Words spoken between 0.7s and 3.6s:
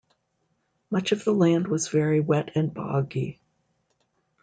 Much of the land was very wet and boggy.